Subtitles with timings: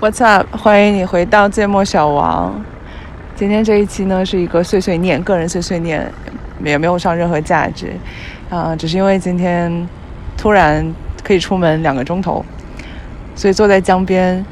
[0.00, 0.46] What's up？
[0.56, 2.64] 欢迎你回到芥末小王。
[3.36, 6.10] 今天这一期呢是一个碎碎念，个人碎碎念，
[6.64, 7.92] 也没有上任何价值，
[8.48, 9.86] 啊、只是因为今天
[10.38, 10.90] 突然
[11.22, 12.42] 可以出门两个钟头，
[13.34, 14.42] 所以坐在江边，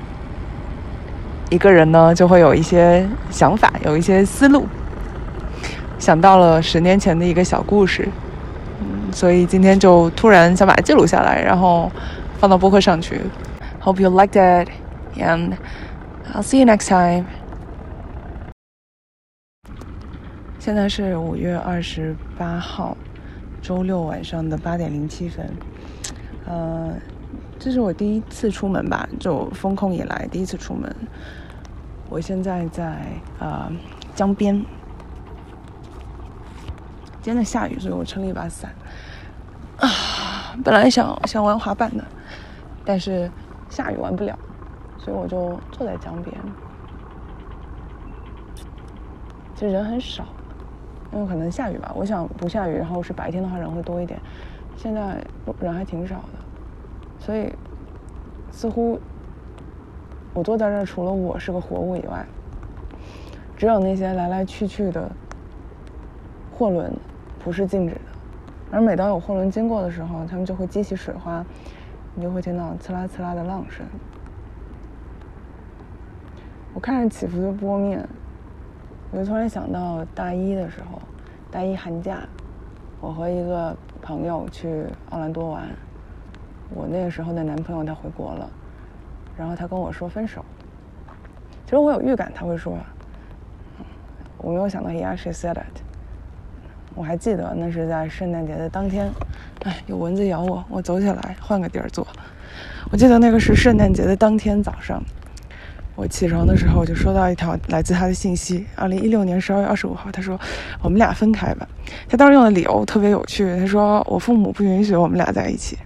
[1.48, 4.66] 一个人呢就会有一些想法，有一些思路，
[5.98, 8.06] 想到了十年前的一个小故事，
[8.82, 11.90] 嗯，所以今天就突然想把它记录下来，然后
[12.38, 13.22] 放到播客上去。
[13.82, 14.68] Hope you liked it,
[15.18, 15.56] and
[16.32, 17.26] I'll see you next time.
[20.58, 22.96] 现在是五月二十八号，
[23.62, 25.50] 周六晚上的八点零七分。
[26.46, 26.94] 呃，
[27.58, 30.94] 这是我第一次出门吧，就封控以来第一次出门。
[32.10, 33.02] 我现在在
[33.38, 33.70] 呃
[34.14, 34.54] 江边，
[37.22, 38.70] 今天在下雨，所以我撑了一把伞。
[39.78, 42.04] 啊，本来想想玩滑板的，
[42.84, 43.30] 但是
[43.70, 44.38] 下雨玩不了，
[45.08, 46.36] 所以我就坐在江边。
[49.54, 50.26] 其实人很少，
[51.10, 51.90] 因为可能下雨吧。
[51.96, 54.20] 我想不下雨，然后是白天的话人会多一点。
[54.76, 55.24] 现在
[55.60, 56.38] 人还挺少的，
[57.18, 57.50] 所以
[58.50, 59.00] 似乎
[60.34, 62.26] 我坐在这儿，除了我是个活物以外，
[63.56, 65.10] 只有那些来来去去的
[66.52, 66.92] 货轮
[67.38, 68.00] 不是静止的。
[68.70, 71.42] 而每当有货轮经过的时候，他们就会激起水花，
[72.14, 73.86] 你就会听到刺啦刺啦的浪声。
[76.78, 78.08] 我看着起伏的波面，
[79.10, 81.02] 我就突然想到大一的时候，
[81.50, 82.20] 大一寒假，
[83.00, 85.64] 我和一个朋友去奥兰多玩。
[86.70, 88.48] 我那个时候的男朋友他回国了，
[89.36, 90.44] 然后他跟我说分手。
[91.64, 92.78] 其实我有预感他会说，
[94.36, 95.82] 我没有想到 he actually said it。
[96.94, 99.10] 我还记得那是在圣诞节的当天，
[99.64, 102.06] 哎，有蚊子咬我，我走起来换个地儿坐。
[102.92, 105.02] 我记得那个是圣诞节的当天早上，
[105.98, 110.38] 我起床的时候就收到一条来自他的信息，二零一六年十二月二十五号，他说
[110.80, 111.68] 我们俩分开吧。
[112.08, 115.76] 他当时用的理由特别有趣，他说我父母不允许我们俩在一起，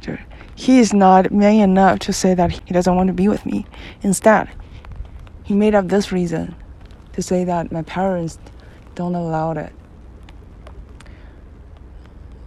[0.00, 0.18] 就是
[0.56, 3.66] he is not man enough to say that he doesn't want to be with me.
[4.00, 4.46] Instead,
[5.44, 6.54] he made up this reason
[7.12, 8.36] to say that my parents
[8.94, 9.72] don't allow it.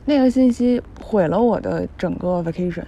[0.06, 2.86] 那个信息毁了我的整个 vacation，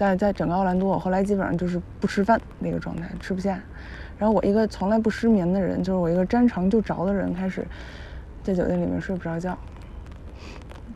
[0.00, 3.60] 在在整个奥兰多，我后来基本上就是不吃饭那个状态，吃不下。
[4.18, 7.62] 然后我一个从来不失眠的人，就是我一个沾床就着的人，开始
[8.42, 9.54] 在酒店里面睡不着觉。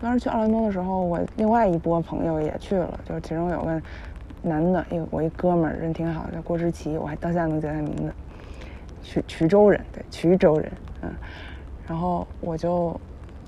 [0.00, 3.82] 当时去奥兰多的时候，我另外一波朋友也去了，就是其中有个
[4.40, 8.14] 男的，一我一哥们儿人挺好，叫郭志奇，我还到现在能记他名字，
[9.04, 10.72] 衢衢州人，对，衢州人，
[11.02, 11.10] 嗯，
[11.86, 12.98] 然后我就。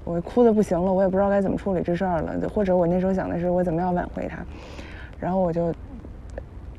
[0.04, 2.48] 我哭的不行了，我也不知道该怎么处理这事儿了。
[2.48, 4.38] 或者我那时候想的是我怎么样挽回他，
[5.18, 5.72] 然后我就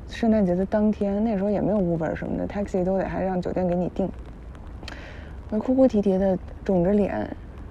[0.08, 4.08] 圣诞节的当天，那时候也没有 Uber 什么的，taxi 都得还让酒店给你订。
[5.50, 7.28] 我哭哭啼啼的，肿着脸，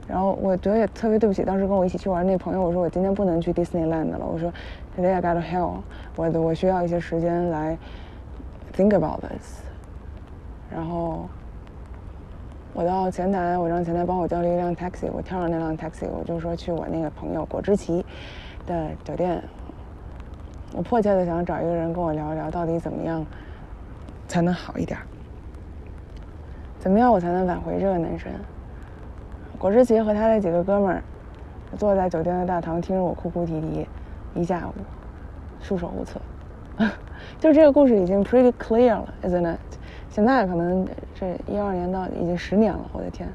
[0.07, 4.51] 然后我觉得也特别对不起当时跟我一起去玩那朋友，我说我今天不能去 Disneyland 了，我说
[4.97, 5.81] Today I got a hell，
[6.16, 7.78] 我我需要一些时间来
[8.75, 9.61] think about this，
[10.72, 11.28] 然后。
[12.73, 18.05] 我到前台，我让前台帮我叫了一辆 taxi，我跳上那辆 taxi，我就说去我那个朋友果汁奇
[18.67, 19.41] 的酒店。
[20.73, 23.25] 我迫切的想找一个人跟我聊一聊，到底怎么样
[24.28, 25.00] 才能好一点？
[26.79, 28.31] 怎么样我才能挽回这个男生？
[29.57, 31.03] 果之奇和他的几个哥们儿
[31.78, 33.88] 坐在酒店的大堂，听着我哭哭啼啼
[34.35, 34.73] 一下午，
[35.61, 36.22] 束手无策。
[37.39, 39.59] 就这个故事已经 pretty clear 了，isn't it？
[40.09, 43.28] 现在可能这一二年到已经十年了，我的天！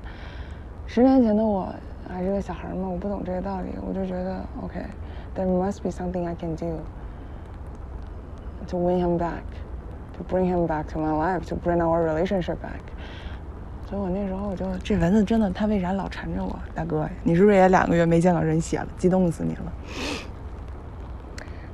[0.86, 1.68] 十年前的我
[2.08, 6.66] 还是个小孩嘛，我不懂这个道理，我就觉得 OK，there must be something I can do
[8.68, 9.42] to win him back,
[10.16, 12.82] to bring him back to my life, to bring our relationship back。
[13.88, 16.58] 所以我那时候我就这蚊子真的，它为啥老缠着我？
[16.74, 18.88] 大哥，你是不是也两个月没见到人血了？
[18.96, 19.72] 激动死你了！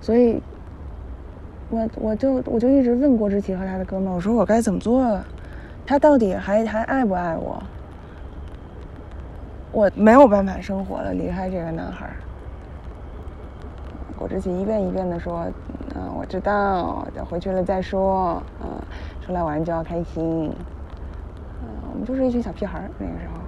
[0.00, 0.43] 所以。
[1.71, 5.23] 我我就我就一直问郭志奇和他的哥们儿，我说我该怎么做啊？
[5.84, 7.62] 他到底还还爱不爱我？
[9.70, 12.08] 我没有办法生活了，离开这个男孩。
[14.17, 15.46] 郭志奇一遍一遍的说：“，
[16.28, 18.42] 知道，等回去了再说。
[18.60, 18.69] 嗯，
[19.20, 20.52] 出来玩就要开心。
[21.62, 23.40] 嗯，我们就是一群小屁孩儿那个时候。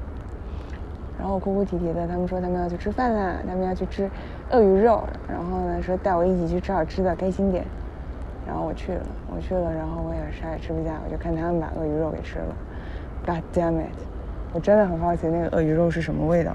[1.18, 4.10] 然后哭哭啼啼的，他们说他们要去吃饭啦，他们要去吃
[4.50, 7.64] 鳄鱼肉，然后呢说带我一起去吃好吃的，开心点。”
[8.48, 9.02] 然后我去了，
[9.32, 12.56] 我去了，然后我也啥也吃不下，我就看他们把鳄鱼肉给吃了。
[13.26, 13.94] God damn it！
[14.52, 16.52] 我真的很好奇那个鳄鱼肉是什么味道。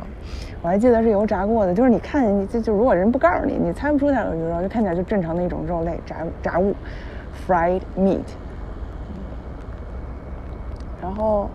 [0.62, 6.74] 我还记得是油炸过的，就是你看你就就如果人不告诉你，你猜不出它鳄鱼肉，就看起来就正常的一种肉类炸炸物。
[7.47, 8.24] fried meat。
[11.01, 11.47] 然后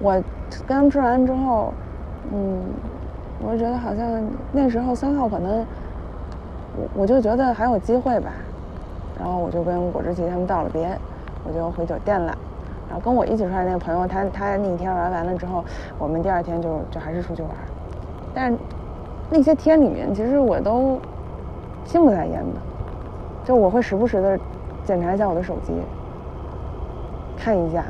[0.00, 0.12] 我
[0.66, 1.72] 跟他们吃完之后，
[2.32, 2.60] 嗯，
[3.42, 4.22] 我就觉得好像
[4.52, 5.66] 那时候三号可能，
[6.76, 8.30] 我我就觉得还有机会吧。
[9.18, 10.96] 然后我就跟果汁奇他们道了别，
[11.44, 12.36] 我就回酒店了。
[12.90, 15.64] 然后跟我一起出来那个朋友，他他那一天玩完了之后，
[15.96, 17.50] 我们第二天就就还是出去玩。
[18.34, 18.52] 但
[19.30, 20.98] 那些天里面，其实我都
[21.84, 22.60] 心不在焉的，
[23.44, 24.36] 就我会时不时的
[24.84, 25.72] 检查一下我的手机，
[27.36, 27.84] 看一下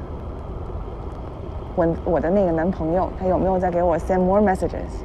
[1.74, 5.00] 我我的那个男朋友他有没有在给我 send more messages。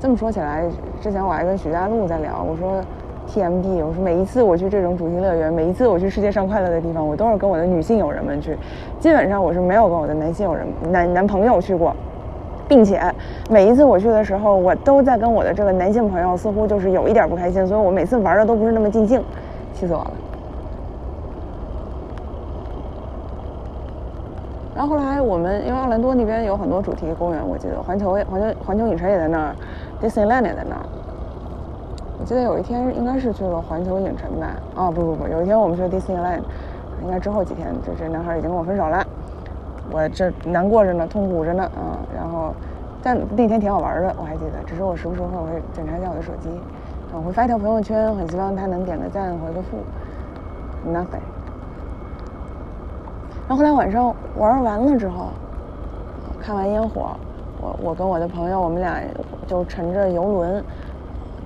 [0.00, 0.68] 这么说起来，
[1.00, 2.82] 之前我还跟许佳璐在聊，我说。
[3.28, 8.56] TMD，我说每一次我去这种主题乐园，每一次我去世界上快乐的地方，我都是跟我的女性友人们去，
[8.98, 11.94] 基本上我是没有跟我的男性友人、男男朋友去过，
[12.66, 13.00] 并且
[13.50, 19.22] 每一次我去的时候，我都在跟我的这个男性朋友似乎就是有一点不开心，所以我每次玩的都不是那么尽兴，
[19.74, 20.10] 气死我了。
[24.74, 29.54] 然后后来我们因为奥兰多那边有很多主题公园，我记得环球环球环球影城也在那儿
[30.00, 30.82] ，Disneyland 也在那儿。
[32.20, 34.56] 我记得有一天应该是去了环球影城吧？
[34.74, 36.40] 哦不不不，有一天我们去了 Disneyland，
[37.02, 39.06] 应该之后几天，这这男孩已经跟我分手了，
[39.92, 41.94] 我这难过着呢，痛苦着呢啊。
[42.12, 42.52] 然后，
[43.02, 44.58] 但那天挺好玩的，我还记得。
[44.66, 46.48] 只是我时不时会我会检查一下我的手机，
[47.12, 49.76] 我会发一条朋友圈，很希望他能点个赞，回个复
[50.90, 51.22] ，nothing。
[53.46, 55.28] 然后后来晚上玩完了之后，
[56.40, 57.16] 看完烟火，
[57.60, 59.00] 我我跟我的朋友，我们俩
[59.46, 60.64] 就乘着游轮。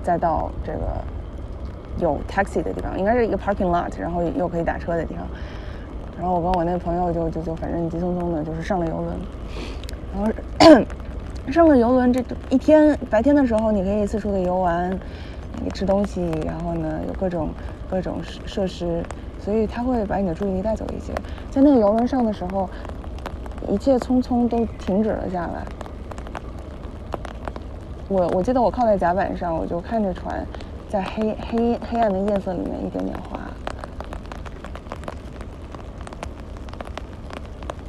[0.03, 0.79] 再到这个
[1.97, 5.25] 有 taxi 的地方，应该是一个 parking lot，然后又可以打车的地方。
[6.19, 9.17] 然后我跟我那朋友就就就反正急匆匆的，就是上了游轮。
[10.13, 10.83] 然后
[11.51, 14.89] 上了游轮，这一天白天的时候你可以四处的游玩，
[15.63, 17.49] 你吃东西，然后呢有各种
[17.89, 19.03] 各种设施，
[19.39, 21.13] 所以他会把你的注意力带走一些。
[21.49, 22.69] 在那个游轮上的时候，
[23.67, 25.65] 一切匆匆都停止了下来。
[28.09, 30.45] 我我记得我靠在甲板上，我就看着船
[30.89, 33.39] 在黑黑黑暗的夜色里面一点点滑。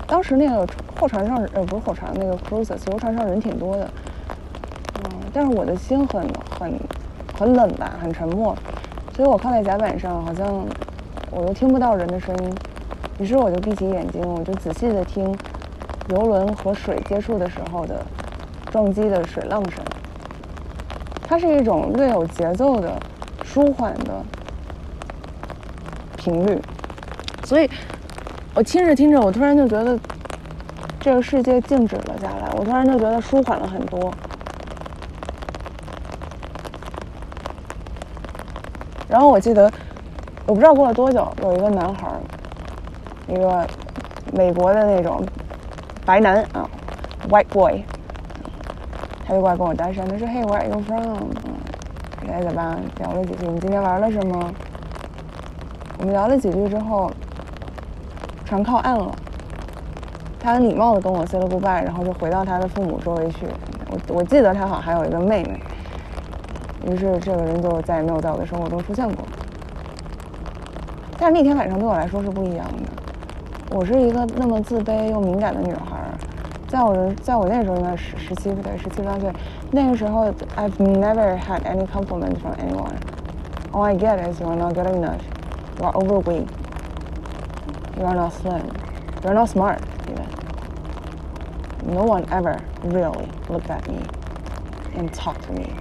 [0.07, 0.67] 当时那个
[0.99, 3.91] 货船上呃不是货船，那个 cruises 游船上人挺多的，
[5.03, 6.25] 嗯，但是我的心很
[6.59, 6.79] 很
[7.37, 8.57] 很冷吧，很沉默，
[9.17, 10.47] 所以我靠在甲板上，好像
[11.31, 12.55] 我又听不到人的声音。
[13.19, 15.37] 于是我就闭起眼睛，我就仔细的听
[16.11, 18.01] 游轮和水接触的时候的
[18.71, 19.85] 撞击的水浪声。
[21.27, 23.01] 它是一种略有节奏的、
[23.43, 24.23] 舒缓的
[26.17, 26.61] 频率，
[27.45, 27.69] 所以，
[28.55, 29.99] 我听着听着，我突然就觉得
[31.01, 34.13] 这个世界静止了下来，我突然就觉得舒缓了很多。
[39.09, 39.71] 然后我记得，
[40.47, 42.09] 我不知道过了多久，有一个男孩，
[43.29, 43.67] 一个
[44.33, 45.25] 美国的那种
[46.05, 46.69] 白男啊
[47.29, 47.83] ，white boy。
[49.27, 52.77] 他就过来跟我搭讪，他说：“Hey, where are you from？” 嗯，来怎吧？
[52.99, 54.53] 聊了几句，你今天玩了什么？
[55.99, 57.11] 我们聊了几句之后，
[58.45, 59.11] 船靠岸了。
[60.39, 63.47] 他很礼貌的跟我 say 了 goodbye，然后就回到他的父母周围去。
[63.91, 65.59] 我我记得他好像还有一个妹妹。
[66.87, 69.25] 于是这个人就再也没有在我的生活中出现过。
[71.17, 73.75] 但是那天晚上对我来说是不一样的。
[73.75, 76.04] 我是一个那么自卑又敏感的女孩。
[76.74, 79.32] 在我人，在我那时候应该十十七岁，十七八岁，
[79.72, 82.96] 那个时候，I've never had any compliment from anyone.
[83.72, 85.22] All I get is you are not good enough,
[85.80, 86.48] you are overweight,
[87.98, 88.66] you are not slim,
[89.24, 90.26] you are not smart even.
[91.92, 94.00] No one ever really looked at me
[94.96, 95.74] and talked to me.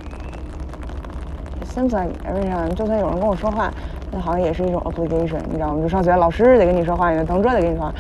[1.61, 3.71] It seems like every time，就算有人跟我说话，
[4.11, 5.83] 那好像也是一种 obligation，你知道吗？
[5.83, 7.95] 就上学老师得跟你说话，你的同桌得跟你说话。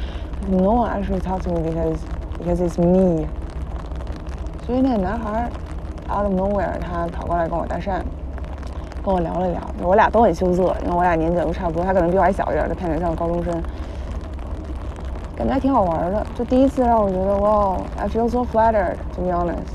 [0.49, 1.99] No one actually talked to me because
[2.40, 3.25] Because it's me，
[4.66, 5.50] 所以那个男孩
[6.10, 8.02] out of nowhere，他跑过来跟我搭讪，
[9.02, 9.62] 跟我聊了聊。
[9.82, 13.54] 我俩都很羞涩，因为我俩年纪都差不多，他可能比我还小一点，他看起来像高中生，
[15.38, 16.25] 感觉还挺好玩的。
[16.36, 19.72] 就第一次让我觉得，哇，I feel so flattered，to be honest。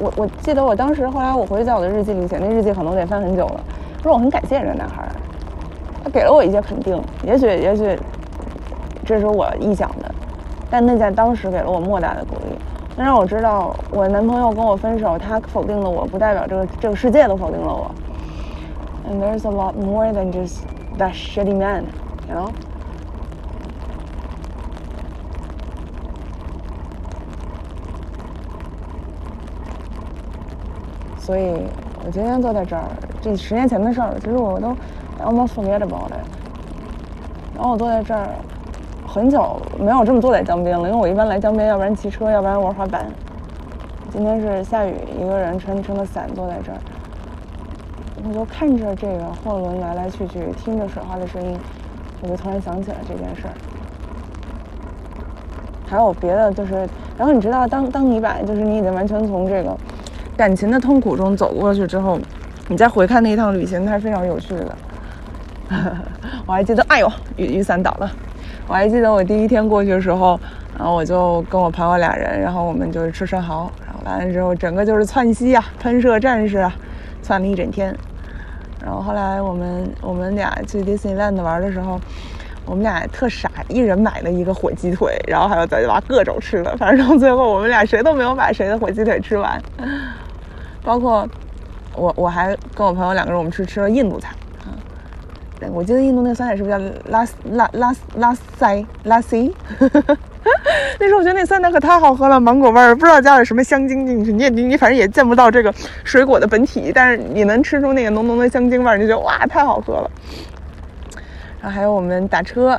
[0.00, 3.60] 我我记得我当时后来我回去在我的日记里写，那日记可能得翻很久了。
[4.02, 5.06] 说我很感谢这个男孩，
[6.02, 7.96] 他给了我一些肯定，也许也许。
[9.04, 10.14] 这是我臆想的，
[10.70, 12.56] 但那在当时给了我莫大的鼓励，
[12.96, 17.90] 那让我知道我男朋友跟我分手，他否定了我，不代表这个这个世界都否定了我。
[19.06, 20.62] And there's a lot more than just
[20.98, 21.84] that shitty man,
[22.28, 22.50] you know.
[31.18, 31.66] 所以
[32.04, 32.84] 我今天坐在这儿，
[33.20, 34.76] 这十年前的事儿，其实我都
[35.22, 36.24] almost forget about it。
[37.54, 38.28] 然后我坐在这儿，
[39.14, 43.06] 很久没有这么坐在江边了，因为我一般来江边，要不然骑车，要不然玩滑板。
[44.12, 46.78] 今天是下雨，一个人撑撑着伞坐在这儿，
[48.28, 51.56] 我就看着这个货轮来来去去，听着水花的声音，
[52.22, 53.54] 我就突然想起了这件事儿。
[55.86, 56.74] 还有别的，就是，
[57.16, 59.76] 然后你知道，当当你把就是你已经完全从这个
[60.36, 62.18] 感情的痛苦中走过去之后，
[62.66, 64.76] 你再回看那一趟旅行，它是非常有趣的。
[66.46, 68.10] 我还记得，哎呦，雨雨伞倒了。
[68.66, 70.38] 我还记得我第一天过去的时候，
[70.76, 76.74] 然后我就跟我朋友俩人，然后我们就是吃生蚝，然后完了之后，整个就是窜稀啊，喷射战士啊，
[77.22, 77.94] 窜了一整天。
[78.82, 82.00] 然后后来我们我们俩去 Disneyland 玩的时候。
[82.66, 89.60] 我们俩特傻，一人买了一个火鸡腿，然后还有在把各种吃的，反正最后我们俩谁都没有把谁的火鸡腿吃完。
[90.82, 91.28] 包括
[91.94, 94.30] 我，我还跟我朋友两个人，我们去吃了印度菜。
[95.72, 99.54] 我记得印度那个酸奶是不是叫拉拉拉拉塞拉西？
[101.00, 104.32] 那时候我觉得那酸奶可太好喝了，芒果味儿，不知道加了什么香精进去。
[104.32, 105.72] 你也你你反正也见不到这个
[106.04, 110.10] 水果的本体，但是你能吃出那个浓浓的香精味儿，你就觉得哇，太好喝了。
[111.62, 112.78] 然后还有我们打车，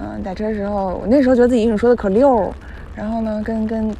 [0.00, 2.52] 嗯，打车的时候，我那时候觉得自己英语说的可溜。
[2.94, 3.94] 然后呢，跟跟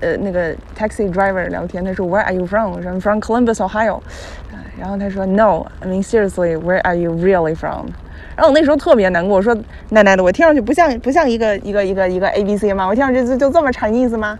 [0.00, 2.72] 呃那个 taxi driver 聊天，他说 Where are you from？
[2.72, 4.00] 我说 from Columbus, Ohio。
[4.80, 7.88] 然后他说 No, I mean seriously, Where are you really from？
[8.34, 9.54] 然后我那时候特别难过，我说
[9.90, 12.86] 奶奶的，我听上去不像不像一个一个一个一个 A B C 吗？
[12.86, 14.38] 我听上去就就这么 Chinese 吗？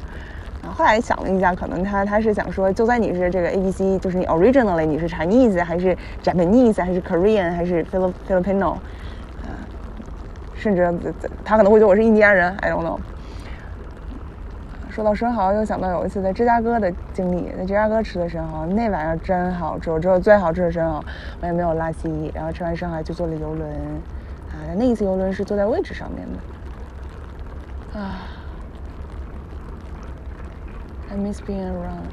[0.62, 5.94] 然后后来想了一下，可能他他是想说，就算你是这个 A B C，就是你 originally 你是 Chinese 还是
[6.24, 7.84] Japanese 还是 Korean 还是
[8.26, 8.76] Filipino。
[10.54, 10.92] 甚至
[11.42, 12.98] 他可能会觉得我是印第安人，I don't know。
[14.90, 21.04] 说到生蚝，又想到有一次在芝加哥的经历，在芝加哥吃的生蚝，那玩意儿真好吃，我知道最好吃的生蚝，
[21.40, 22.30] 我也没有拉稀。
[22.34, 23.70] 然后吃完生蚝就坐了游轮，
[24.50, 26.26] 啊，那一次游轮是坐在位置上面
[27.92, 28.22] 的，啊
[31.10, 32.10] ，I miss being around。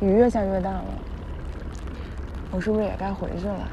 [0.00, 0.84] 雨越下越大了，
[2.50, 3.68] 我是不是也该回去了？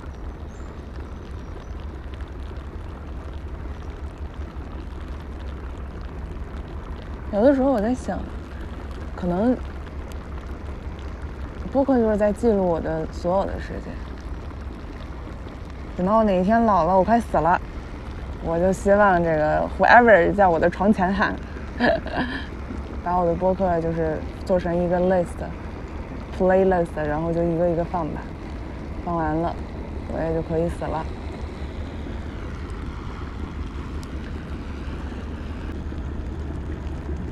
[7.31, 8.17] 有的时候我在想，
[9.15, 9.55] 可能
[11.71, 13.93] 播客就是在记录我的所有的事情。
[15.95, 17.61] 等到我哪一天老了，我快死了，
[18.43, 21.35] 我就希望这个 whoever 在我的床前喊，
[23.03, 28.21] 把我的播客就是做成一个 list，playlist，然后就一个一个放吧。
[29.05, 29.55] 放完了，
[30.11, 31.05] 我也就可以死了。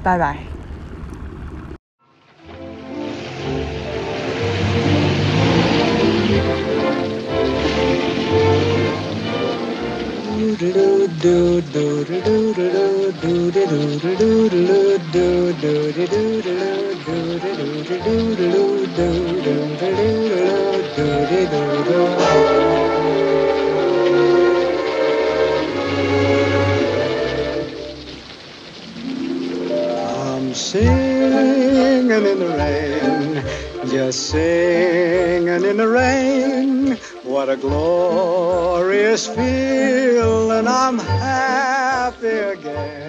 [0.08, 0.48] 拜拜。
[33.98, 36.98] Just singing in the rain.
[37.24, 43.07] What a glorious feeling, I'm happy again.